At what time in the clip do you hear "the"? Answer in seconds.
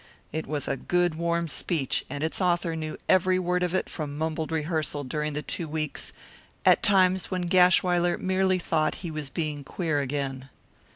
5.33-5.43